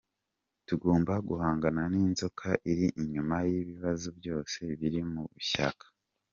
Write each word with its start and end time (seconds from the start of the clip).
Tugomba 0.67 1.13
guhangana 1.27 1.81
n’inzoka 1.93 2.47
iri 2.71 2.87
inyuma 3.01 3.35
y’ibibazo 3.49 4.07
byose 4.19 4.57
biri 4.79 5.01
mu 5.11 5.23
ishyaka. 5.41 5.85